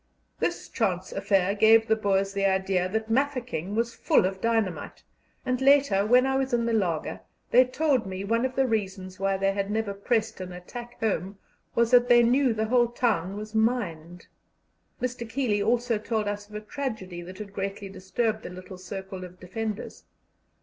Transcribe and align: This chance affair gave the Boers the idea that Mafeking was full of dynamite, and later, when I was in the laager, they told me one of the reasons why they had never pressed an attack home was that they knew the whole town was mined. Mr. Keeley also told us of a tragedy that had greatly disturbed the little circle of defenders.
This 0.39 0.67
chance 0.67 1.11
affair 1.11 1.53
gave 1.53 1.85
the 1.85 1.95
Boers 1.95 2.33
the 2.33 2.45
idea 2.47 2.89
that 2.89 3.11
Mafeking 3.11 3.75
was 3.75 3.93
full 3.93 4.25
of 4.25 4.41
dynamite, 4.41 5.03
and 5.45 5.61
later, 5.61 6.07
when 6.07 6.25
I 6.25 6.37
was 6.37 6.53
in 6.55 6.65
the 6.65 6.73
laager, 6.73 7.19
they 7.51 7.65
told 7.65 8.07
me 8.07 8.23
one 8.23 8.43
of 8.43 8.55
the 8.55 8.65
reasons 8.65 9.19
why 9.19 9.37
they 9.37 9.51
had 9.51 9.69
never 9.69 9.93
pressed 9.93 10.41
an 10.41 10.53
attack 10.53 10.99
home 11.01 11.37
was 11.75 11.91
that 11.91 12.09
they 12.09 12.23
knew 12.23 12.51
the 12.51 12.65
whole 12.65 12.87
town 12.87 13.37
was 13.37 13.53
mined. 13.53 14.25
Mr. 14.99 15.29
Keeley 15.29 15.61
also 15.61 15.99
told 15.99 16.27
us 16.27 16.49
of 16.49 16.55
a 16.55 16.61
tragedy 16.61 17.21
that 17.21 17.37
had 17.37 17.53
greatly 17.53 17.87
disturbed 17.87 18.41
the 18.41 18.49
little 18.49 18.79
circle 18.79 19.23
of 19.23 19.39
defenders. 19.39 20.05